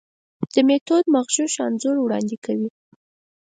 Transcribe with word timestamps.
دا 0.53 0.61
میتود 0.67 1.05
مغشوش 1.15 1.53
انځور 1.65 1.97
وړاندې 2.01 2.37
کوي. 2.45 2.69